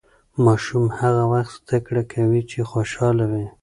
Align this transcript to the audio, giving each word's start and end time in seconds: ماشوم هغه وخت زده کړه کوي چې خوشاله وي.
ماشوم 0.45 0.85
هغه 0.99 1.23
وخت 1.33 1.53
زده 1.65 1.77
کړه 1.85 2.03
کوي 2.13 2.41
چې 2.49 2.59
خوشاله 2.71 3.25
وي. 3.31 3.47